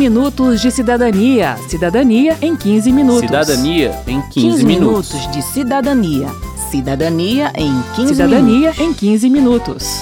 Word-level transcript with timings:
minutos 0.00 0.62
de 0.62 0.70
cidadania. 0.70 1.58
Cidadania 1.68 2.34
em 2.40 2.56
15 2.56 2.90
minutos. 2.90 3.20
Cidadania 3.20 3.94
em 4.06 4.22
15, 4.22 4.32
15 4.32 4.64
minutos. 4.64 5.12
minutos 5.12 5.30
de 5.30 5.42
cidadania. 5.42 6.28
Cidadania 6.70 7.52
em 7.54 7.82
15 7.96 8.14
Cidadania 8.14 8.72
minutos. 8.72 8.80
em 8.80 8.94
15 8.94 9.28
minutos. 9.28 10.00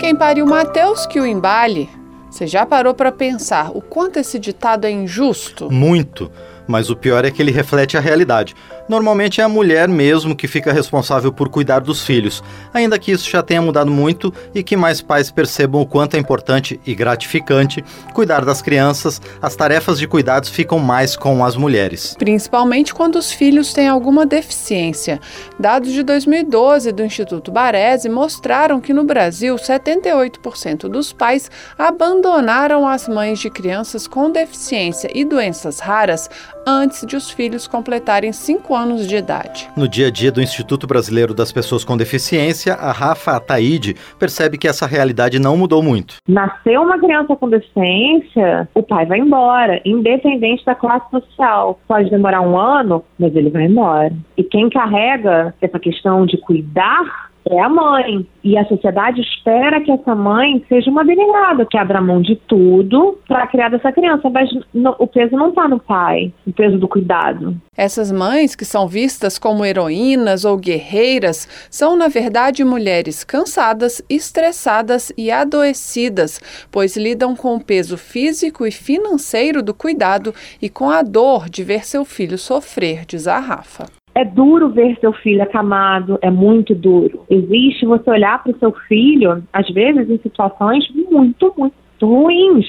Quem 0.00 0.16
pariu 0.16 0.46
Mateus 0.46 1.04
que 1.04 1.20
o 1.20 1.26
embale? 1.26 1.90
Você 2.30 2.46
já 2.46 2.64
parou 2.64 2.94
para 2.94 3.12
pensar 3.12 3.70
o 3.74 3.82
quanto 3.82 4.18
esse 4.18 4.38
ditado 4.38 4.86
é 4.86 4.90
injusto? 4.90 5.70
Muito. 5.70 6.32
Mas 6.66 6.88
o 6.88 6.96
pior 6.96 7.26
é 7.26 7.30
que 7.30 7.42
ele 7.42 7.52
reflete 7.52 7.98
a 7.98 8.00
realidade. 8.00 8.56
Normalmente 8.88 9.40
é 9.40 9.44
a 9.44 9.48
mulher 9.48 9.88
mesmo 9.88 10.36
que 10.36 10.46
fica 10.46 10.72
responsável 10.72 11.32
por 11.32 11.48
cuidar 11.48 11.80
dos 11.80 12.04
filhos, 12.04 12.42
ainda 12.72 12.98
que 12.98 13.10
isso 13.10 13.28
já 13.28 13.42
tenha 13.42 13.60
mudado 13.60 13.90
muito 13.90 14.32
e 14.54 14.62
que 14.62 14.76
mais 14.76 15.00
pais 15.00 15.30
percebam 15.30 15.80
o 15.80 15.86
quanto 15.86 16.16
é 16.16 16.18
importante 16.18 16.80
e 16.86 16.94
gratificante 16.94 17.84
cuidar 18.12 18.44
das 18.44 18.62
crianças, 18.62 19.20
as 19.42 19.56
tarefas 19.56 19.98
de 19.98 20.06
cuidados 20.06 20.48
ficam 20.48 20.78
mais 20.78 21.16
com 21.16 21.44
as 21.44 21.56
mulheres. 21.56 22.14
Principalmente 22.18 22.94
quando 22.94 23.16
os 23.16 23.32
filhos 23.32 23.72
têm 23.72 23.88
alguma 23.88 24.24
deficiência. 24.24 25.20
Dados 25.58 25.92
de 25.92 26.02
2012 26.02 26.92
do 26.92 27.04
Instituto 27.04 27.50
Baresi 27.50 28.08
mostraram 28.08 28.80
que 28.80 28.92
no 28.92 29.04
Brasil 29.04 29.56
78% 29.56 30.88
dos 30.88 31.12
pais 31.12 31.50
abandonaram 31.78 32.86
as 32.86 33.08
mães 33.08 33.38
de 33.38 33.50
crianças 33.50 34.06
com 34.06 34.30
deficiência 34.30 35.10
e 35.14 35.24
doenças 35.24 35.80
raras 35.80 36.30
antes 36.66 37.06
de 37.06 37.14
os 37.14 37.30
filhos 37.30 37.68
completarem 37.68 38.32
5 38.32 38.74
anos 38.74 39.06
de 39.06 39.16
idade. 39.16 39.70
No 39.76 39.86
dia 39.86 40.08
a 40.08 40.10
dia 40.10 40.32
do 40.32 40.42
Instituto 40.42 40.86
Brasileiro 40.86 41.32
das 41.32 41.52
Pessoas 41.52 41.84
com 41.84 41.96
Deficiência, 41.96 42.74
a 42.74 42.90
Rafa 42.90 43.36
Ataíde 43.36 43.94
percebe 44.18 44.58
que 44.58 44.66
essa 44.66 44.86
realidade 44.86 45.38
não 45.38 45.56
mudou 45.56 45.82
muito. 45.82 46.16
Nasceu 46.28 46.82
uma 46.82 46.98
criança 46.98 47.36
com 47.36 47.48
deficiência, 47.48 48.68
o 48.74 48.82
pai 48.82 49.06
vai 49.06 49.20
embora, 49.20 49.80
independente 49.84 50.64
da 50.64 50.74
classe 50.74 51.08
social. 51.10 51.78
Pode 51.86 52.10
demorar 52.10 52.40
um 52.40 52.58
ano, 52.58 53.04
mas 53.18 53.34
ele 53.36 53.50
vai 53.50 53.66
embora. 53.66 54.12
E 54.36 54.42
quem 54.42 54.68
carrega 54.68 55.54
essa 55.60 55.78
questão 55.78 56.26
de 56.26 56.36
cuidar 56.38 57.30
é 57.50 57.60
a 57.60 57.68
mãe. 57.68 58.26
E 58.42 58.56
a 58.56 58.64
sociedade 58.66 59.20
espera 59.20 59.80
que 59.80 59.90
essa 59.90 60.14
mãe 60.14 60.64
seja 60.68 60.90
uma 60.90 61.00
abnegada, 61.00 61.66
que 61.66 61.76
abra 61.76 62.00
mão 62.00 62.22
de 62.22 62.36
tudo 62.36 63.18
para 63.26 63.46
criar 63.48 63.72
essa 63.74 63.90
criança. 63.92 64.30
Mas 64.30 64.48
no- 64.72 64.94
o 64.98 65.06
peso 65.06 65.36
não 65.36 65.48
está 65.48 65.66
no 65.68 65.80
pai, 65.80 66.32
o 66.46 66.52
peso 66.52 66.78
do 66.78 66.86
cuidado. 66.86 67.56
Essas 67.76 68.12
mães, 68.12 68.54
que 68.54 68.64
são 68.64 68.86
vistas 68.86 69.38
como 69.38 69.64
heroínas 69.64 70.44
ou 70.44 70.56
guerreiras, 70.56 71.48
são, 71.70 71.96
na 71.96 72.08
verdade, 72.08 72.64
mulheres 72.64 73.24
cansadas, 73.24 74.00
estressadas 74.08 75.12
e 75.16 75.30
adoecidas, 75.30 76.40
pois 76.70 76.96
lidam 76.96 77.34
com 77.34 77.56
o 77.56 77.64
peso 77.64 77.98
físico 77.98 78.66
e 78.66 78.70
financeiro 78.70 79.62
do 79.62 79.74
cuidado 79.74 80.32
e 80.62 80.68
com 80.68 80.88
a 80.88 81.02
dor 81.02 81.48
de 81.50 81.64
ver 81.64 81.84
seu 81.84 82.04
filho 82.04 82.38
sofrer, 82.38 83.04
diz 83.06 83.26
a 83.26 83.38
Rafa. 83.38 83.86
É 84.16 84.24
duro 84.24 84.70
ver 84.70 84.96
seu 84.98 85.12
filho 85.12 85.42
acamado, 85.42 86.18
é 86.22 86.30
muito 86.30 86.74
duro. 86.74 87.26
Existe 87.28 87.84
você 87.84 88.10
olhar 88.10 88.42
para 88.42 88.50
o 88.50 88.58
seu 88.58 88.72
filho, 88.88 89.44
às 89.52 89.68
vezes, 89.68 90.08
em 90.08 90.16
situações 90.16 90.88
muito, 91.10 91.52
muito 91.54 91.74
ruins. 92.00 92.66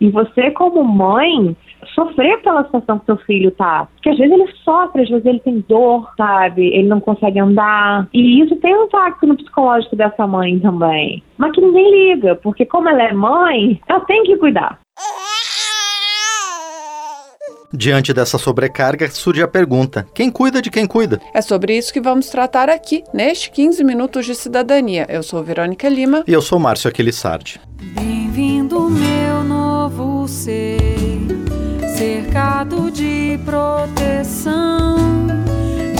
E 0.00 0.08
você, 0.08 0.50
como 0.52 0.82
mãe, 0.82 1.54
sofrer 1.94 2.40
pela 2.40 2.64
situação 2.64 2.98
que 2.98 3.04
seu 3.04 3.18
filho 3.18 3.50
tá. 3.50 3.86
Porque 3.92 4.08
às 4.08 4.16
vezes 4.16 4.32
ele 4.32 4.50
sofre, 4.64 5.02
às 5.02 5.08
vezes 5.10 5.26
ele 5.26 5.40
tem 5.40 5.62
dor, 5.68 6.10
sabe? 6.16 6.66
Ele 6.66 6.88
não 6.88 7.00
consegue 7.00 7.40
andar. 7.40 8.08
E 8.14 8.40
isso 8.40 8.56
tem 8.56 8.74
um 8.74 8.84
impacto 8.84 9.26
no 9.26 9.36
psicológico 9.36 9.96
dessa 9.96 10.26
mãe 10.26 10.58
também. 10.60 11.22
Mas 11.36 11.52
que 11.52 11.60
ninguém 11.60 12.14
liga, 12.14 12.36
porque 12.36 12.64
como 12.64 12.88
ela 12.88 13.02
é 13.02 13.12
mãe, 13.12 13.78
ela 13.86 14.00
tem 14.00 14.22
que 14.22 14.38
cuidar. 14.38 14.78
Diante 17.76 18.14
dessa 18.14 18.38
sobrecarga, 18.38 19.10
surge 19.10 19.42
a 19.42 19.48
pergunta: 19.48 20.06
quem 20.14 20.30
cuida 20.30 20.62
de 20.62 20.70
quem 20.70 20.86
cuida? 20.86 21.20
É 21.34 21.42
sobre 21.42 21.76
isso 21.76 21.92
que 21.92 22.00
vamos 22.00 22.30
tratar 22.30 22.70
aqui, 22.70 23.04
neste 23.12 23.50
15 23.50 23.84
Minutos 23.84 24.24
de 24.24 24.34
Cidadania. 24.34 25.04
Eu 25.10 25.22
sou 25.22 25.44
Verônica 25.44 25.86
Lima. 25.86 26.24
E 26.26 26.32
eu 26.32 26.40
sou 26.40 26.58
Márcio 26.58 26.88
Aquilissardi. 26.88 27.60
Bem-vindo, 27.92 28.88
meu 28.88 29.44
novo 29.44 30.26
ser, 30.26 30.78
cercado 31.98 32.90
de 32.90 33.38
proteção, 33.44 34.96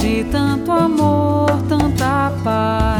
de 0.01 0.23
tanto 0.31 0.71
amor, 0.71 1.61
tanta 1.69 2.31
paz, 2.43 2.96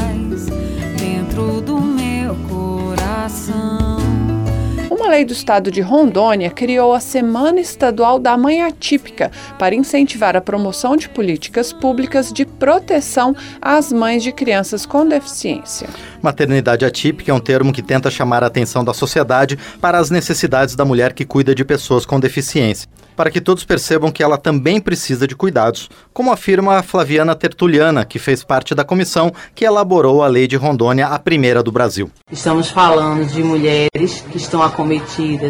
lei 5.18 5.26
do 5.26 5.34
estado 5.34 5.72
de 5.72 5.82
Rondônia 5.82 6.52
criou 6.52 6.94
a 6.94 7.00
Semana 7.00 7.60
Estadual 7.60 8.20
da 8.20 8.38
Mãe 8.38 8.62
Atípica 8.62 9.32
para 9.58 9.74
incentivar 9.74 10.36
a 10.36 10.42
promoção 10.42 10.96
de 10.96 11.10
políticas 11.10 11.74
públicas 11.74 12.32
de 12.32 12.46
proteção 12.46 13.36
às 13.60 13.92
mães 13.92 14.22
de 14.22 14.32
crianças 14.32 14.86
com 14.86 15.08
deficiência. 15.08 15.90
Maternidade 16.22 16.86
atípica 16.86 17.32
é 17.32 17.34
um 17.34 17.40
termo 17.40 17.74
que 17.74 17.82
tenta 17.82 18.12
chamar 18.12 18.44
a 18.44 18.48
atenção 18.48 18.86
da 18.86 18.94
sociedade 18.94 19.58
para 19.82 19.98
as 19.98 20.12
necessidades 20.12 20.76
da 20.76 20.86
mulher 20.86 21.14
que 21.14 21.26
cuida 21.26 21.56
de 21.56 21.66
pessoas 21.66 22.06
com 22.06 22.20
deficiência, 22.20 22.88
para 23.16 23.32
que 23.32 23.42
todos 23.42 23.66
percebam 23.66 24.12
que 24.12 24.22
ela 24.22 24.38
também 24.38 24.80
precisa 24.80 25.28
de 25.28 25.36
cuidados, 25.36 25.90
como 26.14 26.32
afirma 26.32 26.78
a 26.78 26.84
Flaviana 26.84 27.34
Tertuliana, 27.34 28.06
que 28.06 28.20
fez 28.20 28.44
parte 28.44 28.76
da 28.76 28.84
comissão 28.84 29.32
que 29.56 29.66
elaborou 29.66 30.22
a 30.22 30.28
lei 30.28 30.48
de 30.48 30.56
Rondônia, 30.56 31.08
a 31.08 31.18
primeira 31.18 31.64
do 31.64 31.72
Brasil. 31.72 32.12
Estamos 32.32 32.70
falando 32.70 33.26
de 33.26 33.44
mulheres 33.44 34.24
que 34.32 34.38
estão 34.38 34.62
acometidas 34.62 35.07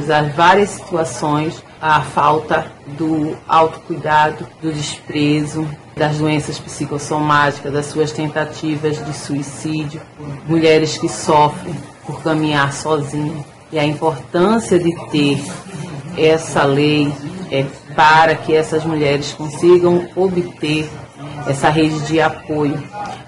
a 0.10 0.22
várias 0.22 0.70
situações, 0.70 1.64
a 1.82 2.02
falta 2.02 2.72
do 2.98 3.36
autocuidado, 3.48 4.48
do 4.62 4.72
desprezo, 4.72 5.68
das 5.96 6.18
doenças 6.18 6.60
psicossomáticas, 6.60 7.74
das 7.74 7.88
suas 7.88 8.12
tentativas 8.12 9.04
de 9.04 9.14
suicídio, 9.14 10.02
mulheres 10.48 10.98
que 10.98 11.10
sofrem 11.10 11.76
por 12.06 12.22
caminhar 12.22 12.72
sozinhas. 12.72 13.46
E 13.72 13.78
a 13.78 13.84
importância 13.84 14.80
de 14.80 14.96
ter 15.10 15.44
essa 16.16 16.64
lei 16.64 17.12
é 17.52 17.66
para 17.96 18.36
que 18.36 18.56
essas 18.56 18.86
mulheres 18.86 19.34
consigam 19.34 20.08
obter 20.16 20.90
essa 21.48 21.70
rede 21.70 22.00
de 22.08 22.22
apoio, 22.22 22.82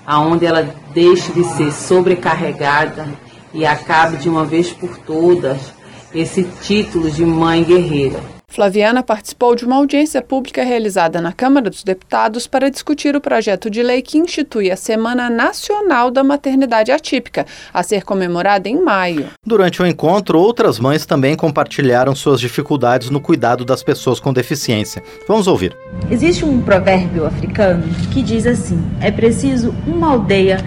aonde 0.05 0.45
ela 0.45 0.73
deixe 0.93 1.31
de 1.33 1.43
ser 1.43 1.71
sobrecarregada 1.71 3.07
e 3.53 3.65
acabe 3.65 4.17
de 4.17 4.29
uma 4.29 4.45
vez 4.45 4.71
por 4.71 4.97
todas 4.97 5.78
esse 6.13 6.43
título 6.61 7.09
de 7.11 7.25
mãe 7.25 7.63
guerreira. 7.63 8.19
Flaviana 8.49 9.03
participou 9.03 9.55
de 9.55 9.63
uma 9.63 9.75
audiência 9.75 10.23
pública 10.23 10.63
realizada 10.63 11.21
na 11.21 11.31
Câmara 11.31 11.69
dos 11.69 11.83
Deputados 11.83 12.47
para 12.47 12.69
discutir 12.69 13.15
o 13.15 13.21
projeto 13.21 13.69
de 13.69 13.83
lei 13.83 14.01
que 14.01 14.17
institui 14.17 14.71
a 14.71 14.75
Semana 14.75 15.29
Nacional 15.29 16.09
da 16.09 16.23
Maternidade 16.23 16.91
Atípica, 16.91 17.45
a 17.71 17.83
ser 17.83 18.03
comemorada 18.03 18.67
em 18.67 18.83
maio. 18.83 19.27
Durante 19.45 19.83
o 19.83 19.85
encontro, 19.85 20.39
outras 20.39 20.79
mães 20.79 21.05
também 21.05 21.35
compartilharam 21.35 22.15
suas 22.15 22.41
dificuldades 22.41 23.11
no 23.11 23.21
cuidado 23.21 23.63
das 23.63 23.83
pessoas 23.83 24.19
com 24.19 24.33
deficiência. 24.33 25.03
Vamos 25.27 25.47
ouvir. 25.47 25.77
Existe 26.09 26.43
um 26.43 26.59
provérbio 26.59 27.27
africano 27.27 27.83
que 28.11 28.23
diz 28.23 28.47
assim: 28.47 28.83
é 28.99 29.11
preciso 29.11 29.75
uma 29.85 30.11
aldeia 30.13 30.57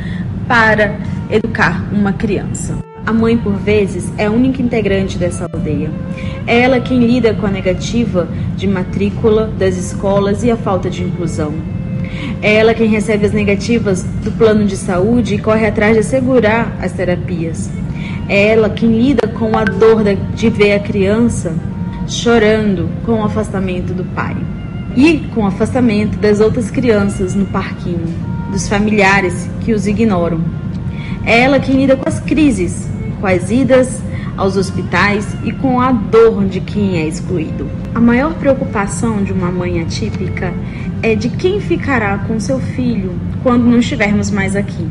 para 0.46 1.00
educar 1.28 1.84
uma 1.92 2.12
criança. 2.12 2.91
A 3.04 3.12
mãe, 3.12 3.36
por 3.36 3.54
vezes, 3.54 4.12
é 4.16 4.26
a 4.26 4.30
única 4.30 4.62
integrante 4.62 5.18
dessa 5.18 5.48
aldeia. 5.52 5.90
É 6.46 6.60
ela 6.60 6.80
quem 6.80 7.00
lida 7.00 7.34
com 7.34 7.46
a 7.46 7.50
negativa 7.50 8.28
de 8.56 8.68
matrícula 8.68 9.52
das 9.58 9.76
escolas 9.76 10.44
e 10.44 10.50
a 10.50 10.56
falta 10.56 10.88
de 10.88 11.02
inclusão. 11.02 11.52
É 12.40 12.54
ela 12.54 12.74
quem 12.74 12.88
recebe 12.88 13.26
as 13.26 13.32
negativas 13.32 14.04
do 14.22 14.30
plano 14.32 14.64
de 14.64 14.76
saúde 14.76 15.34
e 15.34 15.38
corre 15.38 15.66
atrás 15.66 15.94
de 15.94 16.00
assegurar 16.00 16.76
as 16.80 16.92
terapias. 16.92 17.70
É 18.28 18.48
ela 18.48 18.70
quem 18.70 18.90
lida 18.90 19.26
com 19.26 19.56
a 19.56 19.64
dor 19.64 20.04
de 20.34 20.48
ver 20.48 20.74
a 20.74 20.80
criança 20.80 21.54
chorando 22.06 22.88
com 23.04 23.20
o 23.20 23.24
afastamento 23.24 23.92
do 23.92 24.04
pai 24.04 24.36
e 24.96 25.20
com 25.34 25.42
o 25.42 25.46
afastamento 25.46 26.18
das 26.18 26.40
outras 26.40 26.70
crianças 26.70 27.34
no 27.34 27.46
parquinho, 27.46 28.06
dos 28.50 28.68
familiares 28.68 29.48
que 29.60 29.72
os 29.72 29.86
ignoram. 29.86 30.40
É 31.24 31.40
ela 31.40 31.60
quem 31.60 31.76
lida 31.76 31.96
com 31.96 32.08
as 32.08 32.20
crises, 32.20 32.88
com 33.22 33.28
as 33.28 33.52
idas 33.52 34.02
aos 34.36 34.56
hospitais 34.56 35.36
e 35.44 35.52
com 35.52 35.80
a 35.80 35.92
dor 35.92 36.44
de 36.44 36.60
quem 36.60 36.98
é 36.98 37.06
excluído. 37.06 37.70
A 37.94 38.00
maior 38.00 38.34
preocupação 38.34 39.22
de 39.22 39.32
uma 39.32 39.50
mãe 39.50 39.80
atípica 39.80 40.52
é 41.02 41.14
de 41.14 41.28
quem 41.30 41.60
ficará 41.60 42.18
com 42.18 42.40
seu 42.40 42.58
filho 42.58 43.14
quando 43.44 43.62
não 43.62 43.78
estivermos 43.78 44.30
mais 44.30 44.56
aqui. 44.56 44.90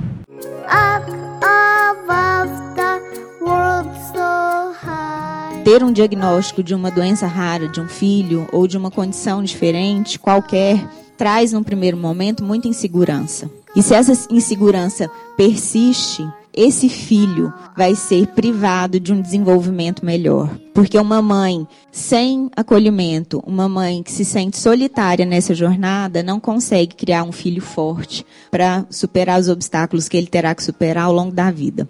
Ter 5.65 5.83
um 5.83 5.91
diagnóstico 5.91 6.63
de 6.63 6.73
uma 6.73 6.89
doença 6.89 7.27
rara 7.27 7.67
de 7.67 7.81
um 7.81 7.87
filho 7.87 8.47
ou 8.51 8.65
de 8.65 8.77
uma 8.77 8.89
condição 8.89 9.43
diferente, 9.43 10.17
qualquer, 10.17 10.83
traz 11.17 11.51
no 11.51 11.63
primeiro 11.63 11.97
momento 11.97 12.43
muita 12.43 12.67
insegurança. 12.67 13.49
E 13.75 13.83
se 13.83 13.93
essa 13.93 14.27
insegurança 14.33 15.09
persiste, 15.37 16.27
esse 16.53 16.89
filho 16.89 17.53
vai 17.75 17.95
ser 17.95 18.27
privado 18.27 18.99
de 18.99 19.13
um 19.13 19.21
desenvolvimento 19.21 20.05
melhor. 20.05 20.49
Porque 20.73 20.97
uma 20.97 21.21
mãe 21.21 21.67
sem 21.91 22.49
acolhimento, 22.55 23.43
uma 23.45 23.67
mãe 23.67 24.01
que 24.01 24.11
se 24.11 24.23
sente 24.23 24.57
solitária 24.57 25.25
nessa 25.25 25.53
jornada, 25.53 26.23
não 26.23 26.39
consegue 26.39 26.95
criar 26.95 27.23
um 27.23 27.31
filho 27.31 27.61
forte 27.61 28.25
para 28.49 28.85
superar 28.89 29.39
os 29.39 29.49
obstáculos 29.49 30.07
que 30.07 30.17
ele 30.17 30.27
terá 30.27 30.55
que 30.55 30.63
superar 30.63 31.05
ao 31.05 31.13
longo 31.13 31.33
da 31.33 31.51
vida. 31.51 31.87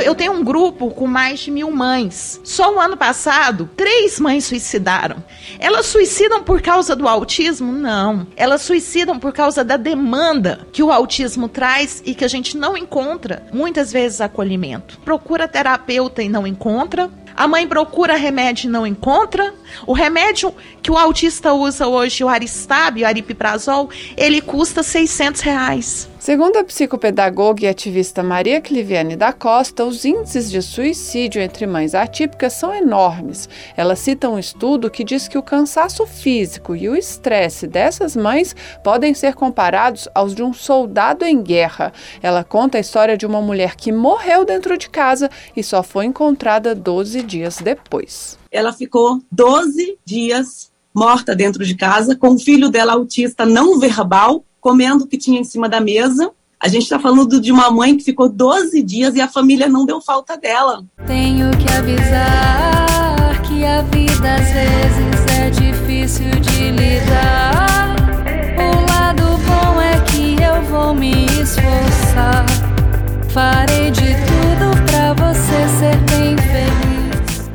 Eu 0.00 0.14
tenho 0.14 0.32
um 0.32 0.44
grupo 0.44 0.90
com 0.90 1.06
mais 1.06 1.40
de 1.40 1.50
mil 1.50 1.70
mães. 1.70 2.40
Só 2.44 2.74
o 2.74 2.80
ano 2.80 2.96
passado, 2.96 3.68
três 3.76 4.18
mães 4.18 4.44
suicidaram. 4.44 5.16
Elas 5.58 5.86
suicidam 5.86 6.42
por 6.42 6.60
causa 6.62 6.94
do 6.94 7.08
autismo? 7.08 7.72
Não. 7.72 8.26
Elas 8.36 8.62
suicidam 8.62 9.18
por 9.18 9.32
causa 9.32 9.64
da 9.64 9.76
demanda 9.76 10.66
que 10.72 10.82
o 10.82 10.90
autismo 10.90 11.48
traz 11.48 12.02
e 12.04 12.14
que 12.14 12.24
a 12.24 12.28
gente 12.28 12.56
não 12.56 12.76
encontra, 12.76 13.46
muitas 13.52 13.92
vezes, 13.92 14.20
acolhimento. 14.20 14.98
Procura 15.00 15.48
terapeuta 15.48 16.22
e 16.22 16.28
não 16.28 16.46
encontra. 16.46 17.10
A 17.34 17.48
mãe 17.48 17.66
procura 17.66 18.14
remédio 18.14 18.68
e 18.68 18.70
não 18.70 18.86
encontra. 18.86 19.54
O 19.86 19.92
remédio 19.92 20.54
que 20.82 20.90
o 20.90 20.98
autista 20.98 21.52
usa 21.52 21.86
hoje, 21.86 22.22
o 22.22 22.28
Aristab, 22.28 23.02
o 23.02 23.06
aripiprazol, 23.06 23.88
ele 24.16 24.40
custa 24.40 24.82
600 24.82 25.40
reais. 25.40 26.08
Segundo 26.18 26.56
a 26.56 26.62
psicopedagoga 26.62 27.64
e 27.64 27.68
ativista 27.68 28.22
Maria 28.22 28.60
Cliviane 28.60 29.16
da 29.16 29.32
Costa, 29.32 29.84
os 29.84 30.04
índices 30.04 30.48
de 30.48 30.62
suicídio 30.62 31.42
entre 31.42 31.66
mães 31.66 31.96
atípicas 31.96 32.52
são 32.52 32.72
enormes. 32.72 33.48
Ela 33.76 33.96
cita 33.96 34.28
um 34.28 34.38
estudo 34.38 34.88
que 34.88 35.02
diz 35.02 35.26
que 35.26 35.36
o 35.36 35.42
cansaço 35.42 36.06
físico 36.06 36.76
e 36.76 36.88
o 36.88 36.94
estresse 36.94 37.66
dessas 37.66 38.14
mães 38.14 38.54
podem 38.84 39.14
ser 39.14 39.34
comparados 39.34 40.08
aos 40.14 40.32
de 40.32 40.44
um 40.44 40.52
soldado 40.52 41.24
em 41.24 41.42
guerra. 41.42 41.92
Ela 42.22 42.44
conta 42.44 42.78
a 42.78 42.80
história 42.80 43.16
de 43.16 43.26
uma 43.26 43.42
mulher 43.42 43.74
que 43.74 43.90
morreu 43.90 44.44
dentro 44.44 44.78
de 44.78 44.88
casa 44.88 45.28
e 45.56 45.62
só 45.64 45.82
foi 45.82 46.04
encontrada 46.04 46.72
12 46.72 47.21
dias 47.22 47.58
depois. 47.58 48.38
Ela 48.50 48.72
ficou 48.72 49.20
12 49.30 49.98
dias 50.04 50.72
morta 50.94 51.34
dentro 51.34 51.64
de 51.64 51.74
casa, 51.74 52.14
com 52.14 52.34
o 52.34 52.38
filho 52.38 52.68
dela 52.68 52.92
autista 52.92 53.46
não 53.46 53.78
verbal 53.78 54.44
comendo 54.60 55.04
o 55.04 55.06
que 55.08 55.18
tinha 55.18 55.40
em 55.40 55.44
cima 55.44 55.68
da 55.68 55.80
mesa. 55.80 56.30
A 56.60 56.68
gente 56.68 56.84
está 56.84 56.98
falando 56.98 57.40
de 57.40 57.50
uma 57.50 57.70
mãe 57.70 57.96
que 57.96 58.04
ficou 58.04 58.28
12 58.28 58.80
dias 58.82 59.16
e 59.16 59.20
a 59.20 59.26
família 59.26 59.68
não 59.68 59.84
deu 59.84 60.00
falta 60.00 60.36
dela. 60.36 60.84
Tenho 61.06 61.50
que 61.58 61.68
avisar 61.72 63.42
que 63.42 63.64
a 63.64 63.82
vida 63.82 64.34
às 64.36 64.52
vezes 64.52 65.26
é 65.36 65.50
difícil 65.50 66.30
de 66.40 66.70
lidar. 66.70 67.96
O 68.56 68.92
lado 68.92 69.24
bom 69.38 69.80
é 69.80 70.00
que 70.02 70.40
eu 70.40 70.62
vou 70.70 70.94
me 70.94 71.26
esforçar. 71.26 72.46
Farei 73.30 73.90
de 73.90 74.14
tudo 74.14 74.84
para 74.86 75.14
você 75.14 75.78
ser 75.80 75.96
bem. 76.10 76.21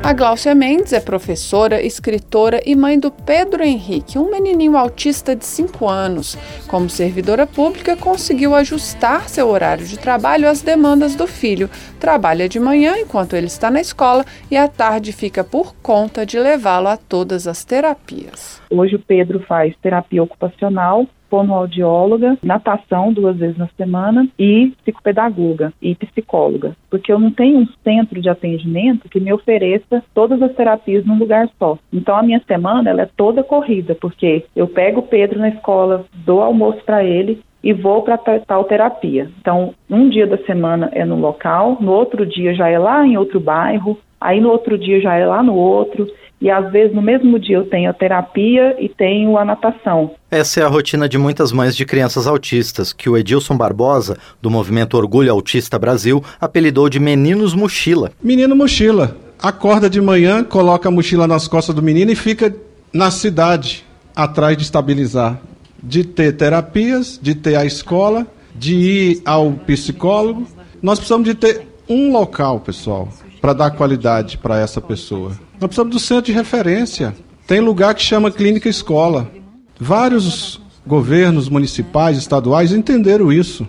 A 0.08 0.14
Gláucia 0.14 0.54
Mendes 0.54 0.94
é 0.94 1.00
professora, 1.00 1.82
escritora 1.82 2.62
e 2.64 2.74
mãe 2.74 2.98
do 2.98 3.10
Pedro 3.10 3.62
Henrique, 3.62 4.18
um 4.18 4.30
menininho 4.30 4.74
autista 4.74 5.36
de 5.36 5.44
5 5.44 5.86
anos. 5.86 6.34
Como 6.66 6.88
servidora 6.88 7.46
pública, 7.46 7.94
conseguiu 7.94 8.54
ajustar 8.54 9.28
seu 9.28 9.50
horário 9.50 9.84
de 9.84 9.98
trabalho 9.98 10.48
às 10.48 10.62
demandas 10.62 11.14
do 11.14 11.26
filho. 11.26 11.68
Trabalha 12.00 12.48
de 12.48 12.58
manhã 12.58 12.94
enquanto 12.96 13.36
ele 13.36 13.48
está 13.48 13.70
na 13.70 13.82
escola 13.82 14.24
e 14.50 14.56
à 14.56 14.66
tarde 14.66 15.12
fica 15.12 15.44
por 15.44 15.74
conta 15.82 16.24
de 16.24 16.38
levá-lo 16.38 16.88
a 16.88 16.96
todas 16.96 17.46
as 17.46 17.62
terapias. 17.62 18.62
Hoje 18.70 18.96
o 18.96 18.98
Pedro 18.98 19.44
faz 19.46 19.76
terapia 19.82 20.22
ocupacional, 20.22 21.06
fonoaudióloga, 21.28 22.36
natação 22.42 23.12
duas 23.12 23.36
vezes 23.36 23.56
na 23.56 23.68
semana 23.76 24.28
e 24.38 24.72
psicopedagoga 24.82 25.72
e 25.80 25.94
psicóloga, 25.94 26.76
porque 26.90 27.12
eu 27.12 27.18
não 27.18 27.30
tenho 27.30 27.58
um 27.58 27.66
centro 27.84 28.20
de 28.20 28.28
atendimento 28.28 29.08
que 29.08 29.20
me 29.20 29.32
ofereça 29.32 30.02
todas 30.14 30.40
as 30.42 30.54
terapias 30.54 31.04
num 31.04 31.18
lugar 31.18 31.48
só. 31.58 31.78
Então 31.92 32.16
a 32.16 32.22
minha 32.22 32.42
semana 32.46 32.90
ela 32.90 33.02
é 33.02 33.10
toda 33.16 33.42
corrida, 33.42 33.94
porque 33.94 34.44
eu 34.54 34.66
pego 34.66 35.00
o 35.00 35.06
Pedro 35.06 35.38
na 35.38 35.48
escola, 35.48 36.04
dou 36.24 36.42
almoço 36.42 36.82
para 36.84 37.04
ele, 37.04 37.40
e 37.62 37.72
vou 37.72 38.02
para 38.02 38.18
tal 38.18 38.64
terapia. 38.64 39.30
Então, 39.40 39.74
um 39.90 40.08
dia 40.08 40.26
da 40.26 40.38
semana 40.38 40.90
é 40.92 41.04
no 41.04 41.16
local, 41.16 41.76
no 41.80 41.92
outro 41.92 42.24
dia 42.24 42.54
já 42.54 42.68
é 42.68 42.78
lá 42.78 43.06
em 43.06 43.16
outro 43.16 43.40
bairro, 43.40 43.98
aí 44.20 44.40
no 44.40 44.50
outro 44.50 44.78
dia 44.78 45.00
já 45.00 45.16
é 45.16 45.26
lá 45.26 45.42
no 45.42 45.54
outro. 45.54 46.08
E 46.40 46.50
às 46.50 46.70
vezes 46.70 46.94
no 46.94 47.02
mesmo 47.02 47.38
dia 47.38 47.56
eu 47.56 47.68
tenho 47.68 47.90
a 47.90 47.92
terapia 47.92 48.76
e 48.78 48.88
tenho 48.88 49.36
a 49.36 49.44
natação. 49.44 50.12
Essa 50.30 50.60
é 50.60 50.62
a 50.62 50.68
rotina 50.68 51.08
de 51.08 51.18
muitas 51.18 51.50
mães 51.50 51.76
de 51.76 51.84
crianças 51.84 52.26
autistas, 52.26 52.92
que 52.92 53.10
o 53.10 53.16
Edilson 53.16 53.56
Barbosa, 53.56 54.16
do 54.40 54.50
movimento 54.50 54.96
Orgulho 54.96 55.32
Autista 55.32 55.78
Brasil, 55.78 56.22
apelidou 56.40 56.88
de 56.88 57.00
Meninos 57.00 57.54
Mochila. 57.54 58.12
Menino 58.22 58.54
Mochila. 58.54 59.16
Acorda 59.40 59.88
de 59.88 60.00
manhã, 60.00 60.42
coloca 60.44 60.88
a 60.88 60.92
mochila 60.92 61.26
nas 61.26 61.46
costas 61.46 61.74
do 61.74 61.82
menino 61.82 62.10
e 62.10 62.16
fica 62.16 62.54
na 62.92 63.10
cidade, 63.10 63.84
atrás 64.14 64.56
de 64.56 64.64
estabilizar. 64.64 65.38
De 65.80 66.02
ter 66.02 66.32
terapias, 66.32 67.18
de 67.22 67.36
ter 67.36 67.54
a 67.54 67.64
escola, 67.64 68.26
de 68.54 68.74
ir 68.74 69.22
ao 69.24 69.52
psicólogo. 69.52 70.46
Nós 70.82 70.98
precisamos 70.98 71.28
de 71.28 71.34
ter 71.34 71.68
um 71.88 72.12
local, 72.12 72.58
pessoal, 72.60 73.08
para 73.40 73.52
dar 73.52 73.70
qualidade 73.70 74.38
para 74.38 74.58
essa 74.58 74.80
pessoa. 74.80 75.32
Nós 75.60 75.68
precisamos 75.68 75.92
do 75.92 75.98
centro 75.98 76.26
de 76.26 76.32
referência. 76.32 77.16
Tem 77.46 77.60
lugar 77.60 77.94
que 77.94 78.02
chama 78.02 78.30
clínica 78.30 78.68
escola. 78.68 79.30
Vários 79.78 80.60
governos 80.86 81.48
municipais, 81.48 82.16
estaduais 82.16 82.72
entenderam 82.72 83.32
isso 83.32 83.66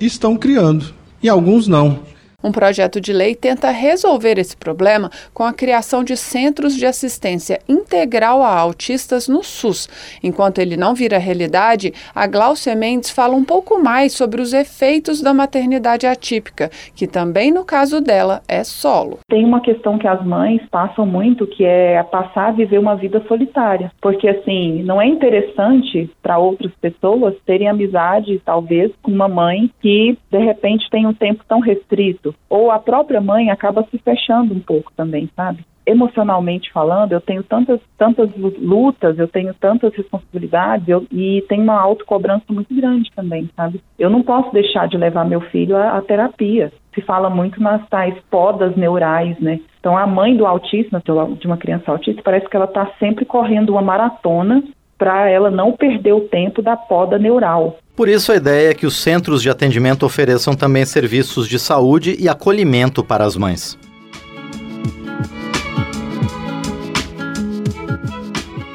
e 0.00 0.06
estão 0.06 0.36
criando. 0.36 0.92
E 1.22 1.28
alguns 1.28 1.68
não. 1.68 2.00
Um 2.40 2.52
projeto 2.52 3.00
de 3.00 3.12
lei 3.12 3.34
tenta 3.34 3.68
resolver 3.72 4.38
esse 4.38 4.56
problema 4.56 5.10
com 5.34 5.42
a 5.42 5.52
criação 5.52 6.04
de 6.04 6.16
centros 6.16 6.76
de 6.76 6.86
assistência 6.86 7.58
integral 7.68 8.44
a 8.44 8.56
autistas 8.56 9.26
no 9.26 9.42
SUS. 9.42 9.88
Enquanto 10.22 10.60
ele 10.60 10.76
não 10.76 10.94
vira 10.94 11.18
realidade, 11.18 11.92
a 12.14 12.28
Glaucia 12.28 12.76
Mendes 12.76 13.10
fala 13.10 13.34
um 13.34 13.44
pouco 13.44 13.82
mais 13.82 14.12
sobre 14.12 14.40
os 14.40 14.52
efeitos 14.52 15.20
da 15.20 15.34
maternidade 15.34 16.06
atípica, 16.06 16.70
que 16.94 17.08
também 17.08 17.50
no 17.50 17.64
caso 17.64 18.00
dela 18.00 18.40
é 18.46 18.62
solo. 18.62 19.18
Tem 19.28 19.44
uma 19.44 19.60
questão 19.60 19.98
que 19.98 20.06
as 20.06 20.24
mães 20.24 20.62
passam 20.70 21.04
muito, 21.04 21.44
que 21.44 21.64
é 21.64 22.00
passar 22.04 22.50
a 22.50 22.52
viver 22.52 22.78
uma 22.78 22.94
vida 22.94 23.20
solitária. 23.26 23.90
Porque 24.00 24.28
assim, 24.28 24.84
não 24.84 25.02
é 25.02 25.08
interessante 25.08 26.08
para 26.22 26.38
outras 26.38 26.70
pessoas 26.80 27.34
terem 27.44 27.66
amizade, 27.66 28.40
talvez, 28.44 28.92
com 29.02 29.10
uma 29.10 29.26
mãe 29.26 29.68
que 29.80 30.16
de 30.30 30.38
repente 30.38 30.88
tem 30.88 31.04
um 31.04 31.12
tempo 31.12 31.42
tão 31.48 31.58
restrito 31.58 32.27
ou 32.48 32.70
a 32.70 32.78
própria 32.78 33.20
mãe 33.20 33.50
acaba 33.50 33.86
se 33.90 33.98
fechando 33.98 34.54
um 34.54 34.60
pouco 34.60 34.92
também, 34.96 35.28
sabe? 35.34 35.64
Emocionalmente 35.86 36.70
falando, 36.70 37.12
eu 37.12 37.20
tenho 37.20 37.42
tantas, 37.42 37.80
tantas 37.96 38.28
lutas, 38.36 39.18
eu 39.18 39.26
tenho 39.26 39.54
tantas 39.54 39.94
responsabilidades 39.94 40.86
eu, 40.86 41.06
e 41.10 41.42
tenho 41.48 41.62
uma 41.62 41.80
autocobrança 41.80 42.44
muito 42.50 42.74
grande 42.74 43.10
também, 43.16 43.48
sabe? 43.56 43.80
Eu 43.98 44.10
não 44.10 44.22
posso 44.22 44.52
deixar 44.52 44.86
de 44.86 44.98
levar 44.98 45.24
meu 45.24 45.40
filho 45.40 45.76
à, 45.76 45.96
à 45.96 46.02
terapia. 46.02 46.70
Se 46.94 47.00
fala 47.00 47.30
muito 47.30 47.62
nas 47.62 47.88
tais 47.88 48.14
podas 48.30 48.76
neurais, 48.76 49.38
né? 49.40 49.60
Então, 49.80 49.96
a 49.96 50.06
mãe 50.06 50.36
do 50.36 50.46
autista, 50.46 51.02
de 51.38 51.46
uma 51.46 51.56
criança 51.56 51.90
autista, 51.90 52.20
parece 52.22 52.48
que 52.48 52.56
ela 52.56 52.66
está 52.66 52.90
sempre 52.98 53.24
correndo 53.24 53.70
uma 53.70 53.82
maratona 53.82 54.62
para 54.98 55.30
ela 55.30 55.50
não 55.50 55.72
perder 55.72 56.12
o 56.12 56.28
tempo 56.28 56.60
da 56.60 56.76
poda 56.76 57.18
neural. 57.18 57.78
Por 57.98 58.08
isso, 58.08 58.30
a 58.30 58.36
ideia 58.36 58.70
é 58.70 58.74
que 58.74 58.86
os 58.86 58.96
centros 58.96 59.42
de 59.42 59.50
atendimento 59.50 60.06
ofereçam 60.06 60.54
também 60.54 60.86
serviços 60.86 61.48
de 61.48 61.58
saúde 61.58 62.14
e 62.16 62.28
acolhimento 62.28 63.02
para 63.02 63.24
as 63.24 63.34
mães. 63.34 63.76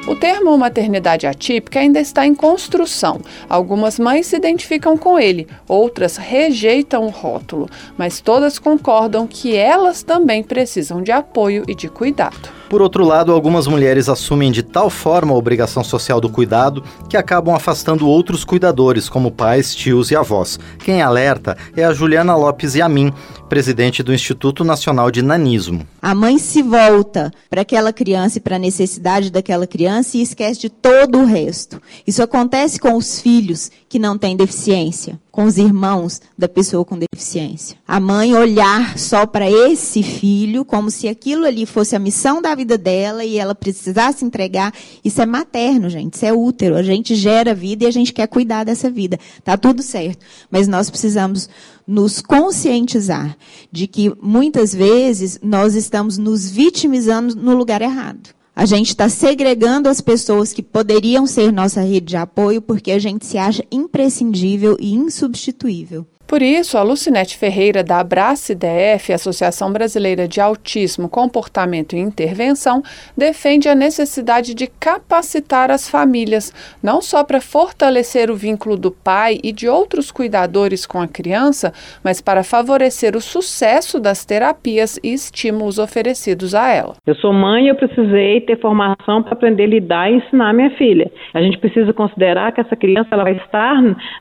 O 0.06 0.14
termo 0.14 0.58
maternidade 0.58 1.26
atípica 1.26 1.80
ainda 1.80 1.98
está 2.00 2.26
em 2.26 2.34
construção. 2.34 3.22
Algumas 3.48 3.98
mães 3.98 4.26
se 4.26 4.36
identificam 4.36 4.94
com 4.94 5.18
ele, 5.18 5.48
outras 5.66 6.18
rejeitam 6.18 7.06
o 7.06 7.08
rótulo, 7.08 7.66
mas 7.96 8.20
todas 8.20 8.58
concordam 8.58 9.26
que 9.26 9.56
elas 9.56 10.02
também 10.02 10.42
precisam 10.42 11.02
de 11.02 11.10
apoio 11.12 11.64
e 11.66 11.74
de 11.74 11.88
cuidado. 11.88 12.63
Por 12.68 12.80
outro 12.80 13.04
lado, 13.04 13.32
algumas 13.32 13.66
mulheres 13.66 14.08
assumem 14.08 14.50
de 14.50 14.62
tal 14.62 14.88
forma 14.88 15.32
a 15.32 15.36
obrigação 15.36 15.84
social 15.84 16.20
do 16.20 16.28
cuidado 16.28 16.82
que 17.08 17.16
acabam 17.16 17.54
afastando 17.54 18.08
outros 18.08 18.44
cuidadores, 18.44 19.08
como 19.08 19.30
pais, 19.30 19.74
tios 19.74 20.10
e 20.10 20.16
avós. 20.16 20.58
Quem 20.78 21.02
alerta 21.02 21.56
é 21.76 21.84
a 21.84 21.92
Juliana 21.92 22.34
Lopes 22.36 22.74
Yamin, 22.74 23.12
presidente 23.48 24.02
do 24.02 24.12
Instituto 24.12 24.64
Nacional 24.64 25.10
de 25.10 25.22
Nanismo. 25.22 25.86
A 26.00 26.14
mãe 26.14 26.38
se 26.38 26.62
volta 26.62 27.30
para 27.48 27.60
aquela 27.60 27.92
criança 27.92 28.38
e 28.38 28.40
para 28.40 28.56
a 28.56 28.58
necessidade 28.58 29.30
daquela 29.30 29.66
criança 29.66 30.16
e 30.16 30.22
esquece 30.22 30.60
de 30.60 30.70
todo 30.70 31.18
o 31.18 31.24
resto. 31.24 31.80
Isso 32.06 32.22
acontece 32.22 32.80
com 32.80 32.96
os 32.96 33.20
filhos 33.20 33.70
que 33.88 33.98
não 33.98 34.18
têm 34.18 34.36
deficiência, 34.36 35.20
com 35.34 35.46
os 35.46 35.58
irmãos 35.58 36.20
da 36.38 36.48
pessoa 36.48 36.84
com 36.84 36.96
deficiência. 36.96 37.76
A 37.88 37.98
mãe 37.98 38.32
olhar 38.36 38.96
só 38.96 39.26
para 39.26 39.50
esse 39.50 40.00
filho 40.00 40.64
como 40.64 40.92
se 40.92 41.08
aquilo 41.08 41.44
ali 41.44 41.66
fosse 41.66 41.96
a 41.96 41.98
missão 41.98 42.40
da 42.40 42.54
vida 42.54 42.78
dela 42.78 43.24
e 43.24 43.36
ela 43.36 43.52
precisar 43.52 44.12
se 44.12 44.24
entregar, 44.24 44.72
isso 45.04 45.20
é 45.20 45.26
materno, 45.26 45.90
gente, 45.90 46.14
isso 46.14 46.24
é 46.24 46.32
útero. 46.32 46.76
A 46.76 46.84
gente 46.84 47.16
gera 47.16 47.52
vida 47.52 47.82
e 47.82 47.88
a 47.88 47.90
gente 47.90 48.12
quer 48.12 48.28
cuidar 48.28 48.62
dessa 48.62 48.88
vida. 48.88 49.18
Tá 49.42 49.56
tudo 49.56 49.82
certo. 49.82 50.24
Mas 50.48 50.68
nós 50.68 50.88
precisamos 50.88 51.48
nos 51.84 52.22
conscientizar 52.22 53.36
de 53.72 53.88
que 53.88 54.14
muitas 54.22 54.72
vezes 54.72 55.40
nós 55.42 55.74
estamos 55.74 56.16
nos 56.16 56.48
vitimizando 56.48 57.34
no 57.34 57.56
lugar 57.56 57.82
errado. 57.82 58.30
A 58.56 58.66
gente 58.66 58.88
está 58.88 59.08
segregando 59.08 59.88
as 59.88 60.00
pessoas 60.00 60.52
que 60.52 60.62
poderiam 60.62 61.26
ser 61.26 61.52
nossa 61.52 61.80
rede 61.80 62.06
de 62.06 62.16
apoio 62.16 62.62
porque 62.62 62.92
a 62.92 62.98
gente 63.00 63.26
se 63.26 63.36
acha 63.36 63.64
imprescindível 63.70 64.76
e 64.78 64.94
insubstituível. 64.94 66.06
Por 66.26 66.40
isso, 66.40 66.78
a 66.78 66.82
Lucinete 66.82 67.36
Ferreira, 67.36 67.84
da 67.84 68.00
Abrace 68.00 68.54
DF, 68.54 69.12
Associação 69.12 69.70
Brasileira 69.70 70.26
de 70.26 70.40
Autismo, 70.40 71.08
Comportamento 71.08 71.94
e 71.94 71.98
Intervenção, 71.98 72.82
defende 73.16 73.68
a 73.68 73.74
necessidade 73.74 74.54
de 74.54 74.66
capacitar 74.66 75.70
as 75.70 75.88
famílias, 75.88 76.52
não 76.82 77.02
só 77.02 77.22
para 77.22 77.42
fortalecer 77.42 78.30
o 78.30 78.36
vínculo 78.36 78.76
do 78.76 78.90
pai 78.90 79.38
e 79.44 79.52
de 79.52 79.68
outros 79.68 80.10
cuidadores 80.10 80.86
com 80.86 80.98
a 80.98 81.06
criança, 81.06 81.72
mas 82.02 82.22
para 82.22 82.42
favorecer 82.42 83.14
o 83.14 83.20
sucesso 83.20 84.00
das 84.00 84.24
terapias 84.24 84.98
e 85.04 85.12
estímulos 85.12 85.78
oferecidos 85.78 86.54
a 86.54 86.70
ela. 86.70 86.94
Eu 87.06 87.14
sou 87.16 87.32
mãe 87.34 87.66
e 87.66 87.68
eu 87.68 87.74
precisei 87.74 88.40
ter 88.40 88.58
formação 88.60 89.22
para 89.22 89.34
aprender 89.34 89.64
a 89.64 89.68
lidar 89.68 90.10
e 90.10 90.16
ensinar 90.16 90.54
minha 90.54 90.70
filha. 90.70 91.10
A 91.34 91.42
gente 91.42 91.58
precisa 91.58 91.92
considerar 91.92 92.52
que 92.52 92.62
essa 92.62 92.74
criança 92.74 93.10
ela 93.12 93.24
vai 93.24 93.36
estar 93.36 93.74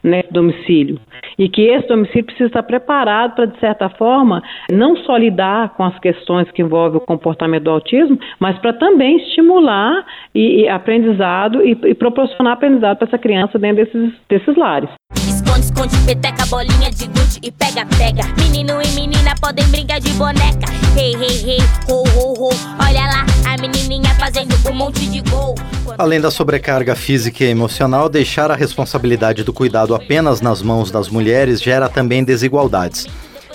nesse 0.03 0.31
domicílio 0.31 1.00
e 1.38 1.48
que 1.48 1.62
esse 1.62 1.93
domicílio 1.96 2.26
precisa 2.26 2.48
estar 2.48 2.64
preparado 2.64 3.36
para, 3.36 3.46
de 3.46 3.60
certa 3.60 3.90
forma, 3.90 4.42
não 4.72 4.96
só 4.98 5.18
lidar 5.18 5.76
com 5.76 5.84
as 5.84 5.98
questões 6.00 6.50
que 6.52 6.62
envolvem 6.62 6.98
o 6.98 7.06
comportamento 7.06 7.64
do 7.64 7.72
autismo, 7.72 8.18
mas 8.40 8.58
para 8.60 8.74
também 8.74 9.18
estimular 9.18 10.06
e, 10.34 10.62
e 10.62 10.70
aprendizado 10.70 11.62
e, 11.64 11.78
e, 11.86 11.94
proporcionar 11.94 12.54
aprendizado 12.54 12.98
para 12.98 13.08
essa 13.08 13.18
criança 13.18 13.60
dentro 13.60 13.86
desses, 13.86 14.14
desses 14.28 14.56
lares. 14.56 14.90
Esconde, 15.74 15.98
peteca, 16.06 16.46
bolinha 16.46 16.92
de 16.92 17.08
gude 17.08 17.39
e 17.42 17.51
pega, 17.51 17.84
pega. 17.98 18.24
Menino 18.38 18.80
e 18.80 18.88
menina 18.89 19.34
podem 19.42 19.65
brincar 19.70 20.00
de 20.00 20.12
boneca. 20.12 20.68
Ho, 21.89 22.03
ho, 22.15 22.34
ho. 22.38 22.50
Olha 22.80 23.01
lá, 23.08 23.25
a 23.51 23.58
menininha 23.60 24.13
fazendo 24.20 24.56
um 24.70 24.75
monte 24.75 25.08
de 25.08 25.22
gol. 25.22 25.56
Além 25.98 26.22
da 26.22 26.30
sobrecarga 26.30 26.96
física 26.96 27.44
e 27.44 27.48
emocional, 27.48 28.08
deixar 28.08 28.51
a 28.51 28.56
responsabilidade 28.56 29.44
do 29.44 29.51
cuidado 29.51 29.96
apenas 29.96 30.42
nas 30.42 30.62
mãos 30.62 30.92
das 30.92 31.10
mulheres 31.10 31.60
gera 31.60 31.89
também 31.89 32.24
desigualdades. 32.24 33.08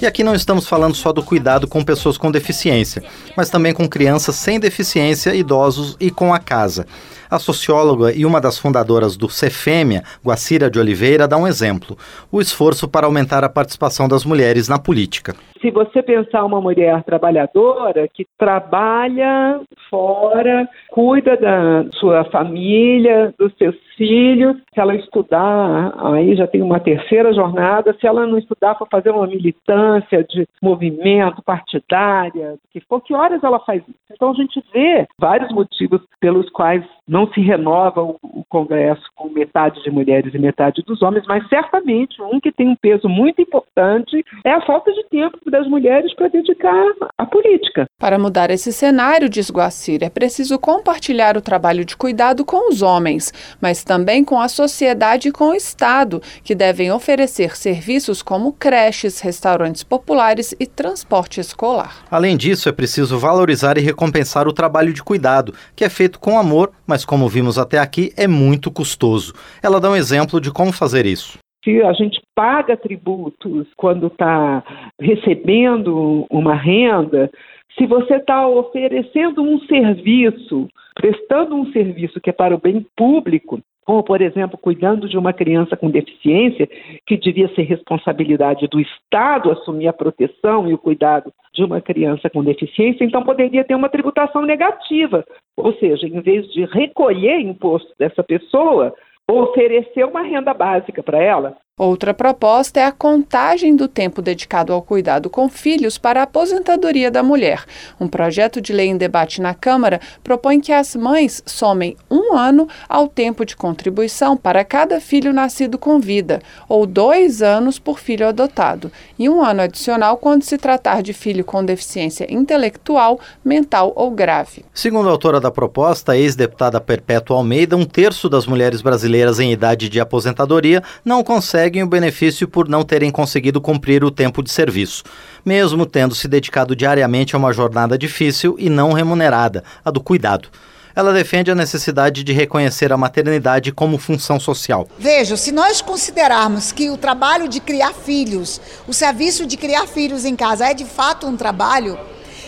E 0.03 0.07
aqui 0.07 0.25
não 0.25 0.35
estamos 0.35 0.67
falando 0.67 0.97
só 0.97 1.13
do 1.13 1.23
cuidado 1.23 1.69
com 1.69 1.85
pessoas 1.85 2.19
com 2.19 2.33
deficiência, 2.33 3.03
mas 3.37 3.49
também 3.49 3.73
com 3.73 3.89
crianças 3.89 4.35
sem 4.35 4.59
deficiência, 4.59 5.37
idosos 5.37 5.97
e 6.01 6.11
com 6.11 6.35
a 6.35 6.41
casa. 6.41 6.85
A 7.31 7.39
socióloga 7.39 8.11
e 8.17 8.25
uma 8.25 8.41
das 8.41 8.59
fundadoras 8.59 9.17
do 9.17 9.29
Cefêmia, 9.29 10.03
Guacira 10.25 10.71
de 10.71 10.79
Oliveira, 10.79 11.29
dá 11.29 11.37
um 11.37 11.47
exemplo: 11.47 11.97
o 12.33 12.41
esforço 12.41 12.89
para 12.89 13.07
aumentar 13.07 13.45
a 13.45 13.49
participação 13.49 14.09
das 14.09 14.25
mulheres 14.25 14.69
na 14.69 14.79
política. 14.79 15.35
Se 15.61 15.71
você 15.71 16.03
pensar 16.03 16.45
uma 16.45 16.61
mulher 16.61 17.03
trabalhadora 17.03 18.09
que 18.09 18.25
trabalha 18.39 19.61
fora, 19.91 20.69
cuida 20.91 21.37
da 21.37 21.85
sua 21.95 22.25
família, 22.25 23.35
dos 23.37 23.53
seus 23.57 23.77
filhos, 23.97 24.57
se 24.73 24.81
ela 24.81 24.95
estudar, 24.95 25.93
aí 25.97 26.37
já 26.37 26.47
tem 26.47 26.63
uma 26.63 26.79
terceira 26.79 27.35
jornada, 27.35 27.95
se 28.01 28.07
ela 28.07 28.27
não 28.27 28.39
estudar 28.39 28.77
for 28.77 28.87
fazer 28.89 29.11
uma 29.11 29.27
militância 29.27 30.23
de 30.25 30.47
movimento 30.63 31.43
partidária, 31.43 32.55
que 32.73 32.81
for, 32.81 33.01
que 33.01 33.13
horas 33.13 33.43
ela 33.43 33.59
faz 33.61 33.83
isso? 33.83 33.99
Então 34.13 34.31
a 34.31 34.35
gente 34.35 34.63
vê 34.73 35.07
vários 35.19 35.53
motivos 35.53 36.01
pelos 36.21 36.49
quais 36.51 36.85
não 37.09 37.27
se 37.33 37.41
renova 37.41 38.03
o, 38.03 38.19
o 38.23 38.45
Congresso 38.49 39.03
com 39.17 39.31
metade 39.31 39.83
de 39.83 39.91
mulheres 39.91 40.35
e 40.35 40.39
metade 40.39 40.83
dos 40.87 41.03
homens, 41.03 41.25
mas 41.27 41.49
certamente 41.49 42.21
um 42.23 42.39
que 42.39 42.53
tem 42.53 42.69
um 42.69 42.77
peso 42.77 43.09
muito 43.09 43.41
importante 43.41 44.25
é 44.45 44.53
a 44.53 44.61
falta 44.61 44.93
de 44.93 45.05
tempo 45.05 45.39
das 45.51 45.67
mulheres 45.67 46.15
para 46.15 46.29
dedicar 46.29 46.87
à 47.17 47.25
política. 47.25 47.87
Para 47.99 48.19
mudar 48.19 48.51
esse 48.51 48.73
cenário, 48.73 49.29
diz 49.29 49.51
Guacir, 49.51 50.03
é 50.03 50.11
preciso 50.11 50.59
compartilhar 50.59 51.37
o 51.37 51.43
trabalho 51.43 51.85
de 51.85 51.97
cuidado 51.97 52.45
com 52.45 52.71
os 52.71 52.83
homens, 52.83 53.33
mas 53.61 53.83
também 53.83 54.25
com 54.25 54.41
a 54.41 54.49
sociedade 54.49 55.29
e 55.29 55.33
com 55.33 55.51
o 55.51 55.55
Estado, 55.55 56.21
que 56.45 56.55
devem 56.55 56.93
oferecer 56.93 57.57
serviços 57.57 58.23
como 58.23 58.53
creches, 58.53 59.21
restaurantes 59.21 59.83
populares 59.83 60.55
e 60.61 60.67
transporte 60.67 61.41
escolar. 61.41 62.05
Além 62.11 62.37
disso, 62.37 62.69
é 62.69 62.73
preciso 62.73 63.19
valorizar 63.19 63.79
e 63.79 63.81
recompensar 63.81 64.47
o 64.47 64.53
trabalho 64.53 64.93
de 64.93 65.03
cuidado, 65.03 65.55
que 65.75 65.85
é 65.85 65.89
feito 65.89 66.21
com 66.21 66.39
amor, 66.39 66.73
mas 66.87 66.98
como 67.05 67.29
vimos 67.29 67.59
até 67.59 67.79
aqui, 67.79 68.13
é 68.17 68.27
muito 68.27 68.71
custoso. 68.71 69.33
Ela 69.63 69.81
dá 69.81 69.91
um 69.91 69.97
exemplo 69.97 70.41
de 70.41 70.53
como 70.53 70.73
fazer 70.73 71.07
isso 71.07 71.39
se 71.69 71.83
a 71.83 71.93
gente 71.93 72.21
paga 72.35 72.77
tributos 72.77 73.67
quando 73.77 74.07
está 74.07 74.65
recebendo 74.99 76.27
uma 76.31 76.55
renda, 76.55 77.31
se 77.77 77.87
você 77.87 78.17
está 78.17 78.49
oferecendo 78.49 79.43
um 79.43 79.59
serviço, 79.61 80.69
prestando 80.95 81.55
um 81.55 81.71
serviço 81.73 82.21
que 82.21 82.31
é 82.31 82.33
para 82.33 82.55
o 82.55 82.61
bem 82.61 82.87
público, 82.97 83.61
como, 83.89 84.03
por 84.03 84.21
exemplo, 84.21 84.59
cuidando 84.59 85.09
de 85.09 85.17
uma 85.17 85.33
criança 85.33 85.75
com 85.75 85.89
deficiência, 85.91 86.69
que 87.07 87.17
devia 87.17 87.49
ser 87.55 87.63
responsabilidade 87.63 88.69
do 88.69 88.79
Estado 88.79 89.51
assumir 89.51 89.89
a 89.89 89.95
proteção 89.95 90.69
e 90.69 90.75
o 90.75 90.79
cuidado 90.79 91.33
de 91.55 91.65
uma 91.65 91.81
criança 91.81 92.29
com 92.29 92.45
deficiência, 92.45 93.03
então 93.03 93.23
poderia 93.23 93.65
ter 93.65 93.75
uma 93.75 93.89
tributação 93.89 94.43
negativa. 94.43 95.25
Ou 95.57 95.73
seja, 95.77 96.07
em 96.07 96.21
vez 96.21 96.47
de 96.53 96.67
recolher 96.67 97.41
imposto 97.41 97.91
dessa 97.99 98.23
pessoa, 98.23 98.93
oferecer 99.27 100.05
uma 100.05 100.21
renda 100.21 100.53
básica 100.53 101.03
para 101.03 101.23
ela. 101.23 101.57
Outra 101.79 102.13
proposta 102.13 102.81
é 102.81 102.85
a 102.85 102.91
contagem 102.91 103.77
do 103.77 103.87
tempo 103.87 104.21
dedicado 104.21 104.73
ao 104.73 104.83
cuidado 104.83 105.31
com 105.31 105.49
filhos 105.49 105.97
para 105.97 106.19
a 106.19 106.25
aposentadoria 106.25 107.09
da 107.09 107.23
mulher. 107.23 107.65
Um 108.01 108.09
projeto 108.09 108.61
de 108.61 108.73
lei 108.73 108.89
em 108.89 108.97
debate 108.97 109.41
na 109.41 109.55
Câmara 109.55 110.01
propõe 110.25 110.59
que 110.59 110.73
as 110.73 110.97
mães 110.97 111.41
somem 111.47 111.97
um 112.11 112.37
ano 112.37 112.69
ao 112.89 113.07
tempo 113.07 113.47
de 113.47 113.55
contribuição 113.55 114.37
para 114.37 114.65
cada 114.65 115.01
filho 115.01 115.33
nascido 115.33 115.79
com 115.79 116.01
vida, 116.01 116.43
ou 116.69 116.85
dois 116.85 117.43
anos 117.43 117.79
por 117.79 118.01
filho 118.01 118.27
adotado, 118.27 118.91
e 119.17 119.29
um 119.29 119.41
ano 119.41 119.63
adicional 119.63 120.17
quando 120.17 120.43
se 120.43 120.59
tratar 120.59 121.01
de 121.01 121.13
filho 121.13 121.45
com 121.45 121.65
deficiência 121.65 122.27
intelectual, 122.29 123.21
mental 123.45 123.93
ou 123.95 124.11
grave. 124.11 124.65
Segundo 124.75 125.09
a 125.09 125.13
autora 125.13 125.41
da 125.41 125.51
proposta, 125.51 126.11
a 126.11 126.19
ex-deputada 126.19 126.81
Perpétua 126.81 127.37
Almeida, 127.37 127.77
um 127.77 127.85
terço 127.85 128.29
das 128.29 128.47
mulheres 128.47 128.83
brasileiras 128.83 129.39
em 129.39 129.53
idade 129.53 129.89
de 129.89 130.01
aposentadoria 130.01 130.83
não 131.05 131.23
consegue 131.23 131.68
conseguem 131.69 131.83
o 131.83 131.87
benefício 131.87 132.49
por 132.49 132.67
não 132.67 132.83
terem 132.83 133.11
conseguido 133.11 133.61
cumprir 133.61 134.03
o 134.03 134.11
tempo 134.11 134.43
de 134.43 134.51
serviço, 134.51 135.05
mesmo 135.45 135.85
tendo 135.85 136.15
se 136.15 136.27
dedicado 136.27 136.75
diariamente 136.75 137.35
a 137.35 137.39
uma 137.39 137.53
jornada 137.53 137.99
difícil 137.99 138.57
e 138.59 138.71
não 138.71 138.93
remunerada, 138.93 139.63
a 139.85 139.91
do 139.91 140.01
cuidado. 140.01 140.49
Ela 140.97 141.13
defende 141.13 141.51
a 141.51 141.55
necessidade 141.55 142.25
de 142.25 142.33
reconhecer 142.33 142.91
a 142.91 142.97
maternidade 142.97 143.71
como 143.71 143.99
função 143.99 144.41
social. 144.41 144.89
Veja, 144.99 145.37
se 145.37 145.53
nós 145.53 145.83
considerarmos 145.83 146.73
que 146.73 146.89
o 146.89 146.97
trabalho 146.97 147.47
de 147.47 147.61
criar 147.61 147.93
filhos, 147.93 148.59
o 148.87 148.95
serviço 148.95 149.45
de 149.45 149.59
criar 149.59 149.87
filhos 149.87 150.25
em 150.25 150.35
casa 150.35 150.71
é 150.71 150.73
de 150.73 150.87
fato 150.87 151.27
um 151.27 151.37
trabalho, 151.37 151.99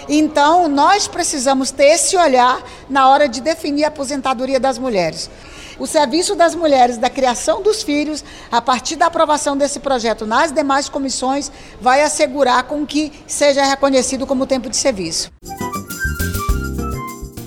então 0.09 0.67
nós 0.67 1.07
precisamos 1.07 1.71
ter 1.71 1.93
esse 1.95 2.17
olhar 2.17 2.63
na 2.89 3.07
hora 3.11 3.29
de 3.29 3.43
definir 3.43 3.85
a 3.85 3.89
aposentadoria 3.89 4.59
das 4.59 4.79
mulheres. 4.79 5.29
O 5.81 5.87
Serviço 5.87 6.35
das 6.35 6.55
Mulheres 6.55 6.99
da 6.99 7.09
Criação 7.09 7.63
dos 7.63 7.83
Filhos, 7.83 8.23
a 8.53 8.61
partir 8.61 8.97
da 8.97 9.07
aprovação 9.07 9.57
desse 9.57 9.81
projeto 9.81 10.27
nas 10.27 10.53
demais 10.53 10.91
comissões, 10.91 11.51
vai 11.81 12.03
assegurar 12.03 12.65
com 12.65 12.85
que 12.87 13.11
seja 13.27 13.65
reconhecido 13.65 14.27
como 14.27 14.47
tempo 14.47 14.69
de 14.69 14.77
serviço. 14.77 15.33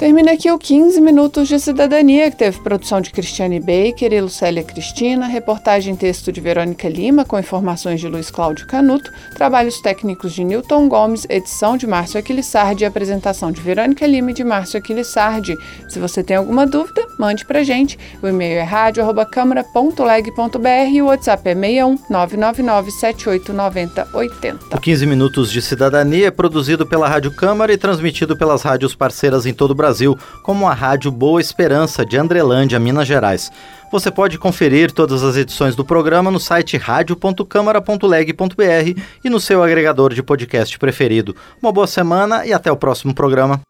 Termina 0.03 0.33
aqui 0.33 0.51
o 0.51 0.59
15 0.59 0.99
Minutos 0.99 1.47
de 1.47 1.57
Cidadania, 1.57 2.29
que 2.29 2.35
teve 2.35 2.59
produção 2.59 2.99
de 2.99 3.09
Cristiane 3.09 3.61
Baker 3.61 4.11
e 4.11 4.19
Lucélia 4.19 4.61
Cristina, 4.61 5.27
reportagem 5.27 5.95
texto 5.95 6.29
de 6.29 6.41
Verônica 6.41 6.89
Lima, 6.89 7.23
com 7.23 7.39
informações 7.39 8.01
de 8.01 8.09
Luiz 8.09 8.29
Cláudio 8.29 8.67
Canuto, 8.67 9.09
trabalhos 9.33 9.79
técnicos 9.79 10.33
de 10.33 10.43
Newton 10.43 10.89
Gomes, 10.89 11.25
edição 11.29 11.77
de 11.77 11.87
Márcio 11.87 12.19
Aquilissardi 12.19 12.83
e 12.83 12.85
apresentação 12.85 13.49
de 13.49 13.61
Verônica 13.61 14.05
Lima 14.05 14.31
e 14.31 14.33
de 14.33 14.43
Márcio 14.43 14.77
Aquilissardi. 14.77 15.57
Se 15.87 15.99
você 15.99 16.21
tem 16.21 16.35
alguma 16.35 16.67
dúvida, 16.67 17.07
mande 17.17 17.45
pra 17.45 17.63
gente. 17.63 17.97
O 18.21 18.27
e-mail 18.27 18.59
é 18.59 18.63
rádio.câmara.leg.br 18.63 20.91
e 20.91 21.01
o 21.01 21.05
WhatsApp 21.05 21.47
é 21.47 21.55
61 21.55 21.97
999 22.09 22.91
789080. 22.91 24.59
O 24.69 24.81
15 24.81 25.05
Minutos 25.05 25.49
de 25.49 25.61
Cidadania 25.61 26.27
é 26.27 26.31
produzido 26.31 26.85
pela 26.85 27.07
Rádio 27.07 27.31
Câmara 27.31 27.71
e 27.71 27.77
transmitido 27.77 28.35
pelas 28.35 28.63
rádios 28.63 28.93
parceiras 28.93 29.45
em 29.45 29.53
todo 29.53 29.71
o 29.71 29.75
Brasil 29.75 29.92
Brasil, 29.93 30.17
como 30.41 30.67
a 30.67 30.73
Rádio 30.73 31.11
Boa 31.11 31.39
Esperança 31.39 32.03
de 32.03 32.17
Andrelândia, 32.17 32.79
Minas 32.79 33.07
Gerais. 33.07 33.51
Você 33.91 34.09
pode 34.09 34.39
conferir 34.39 34.91
todas 34.91 35.23
as 35.23 35.37
edições 35.37 35.75
do 35.75 35.85
programa 35.85 36.31
no 36.31 36.39
site 36.39 36.77
radio.câmara.leg.br 36.77 38.99
e 39.23 39.29
no 39.29 39.39
seu 39.39 39.61
agregador 39.61 40.15
de 40.15 40.23
podcast 40.23 40.79
preferido. 40.79 41.35
Uma 41.61 41.71
boa 41.71 41.85
semana 41.85 42.43
e 42.43 42.51
até 42.51 42.71
o 42.71 42.75
próximo 42.75 43.13
programa. 43.13 43.61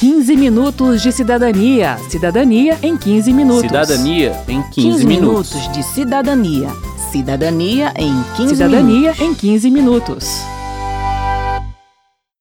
15 0.00 0.36
minutos 0.36 1.00
de 1.00 1.12
cidadania. 1.12 1.96
Cidadania 2.08 2.76
em 2.82 2.96
15 2.96 3.32
minutos. 3.32 3.62
Cidadania 3.62 4.32
em 4.48 4.60
15, 4.60 4.72
15 4.72 5.06
minutos. 5.06 5.54
minutos 5.54 5.72
de 5.72 5.82
cidadania. 5.84 6.68
Cidadania 7.12 7.92
em 7.96 8.12
15 8.36 8.56
Cidadania 8.56 9.12
minutos. 9.12 9.20
em 9.20 9.34
15 9.34 9.70
minutos. 9.70 10.53